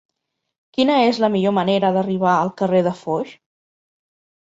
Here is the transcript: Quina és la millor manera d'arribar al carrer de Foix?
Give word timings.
Quina 0.77 0.95
és 1.09 1.19
la 1.23 1.29
millor 1.35 1.53
manera 1.57 1.91
d'arribar 1.97 2.31
al 2.37 2.49
carrer 2.63 2.81
de 2.89 2.95
Foix? 3.03 3.35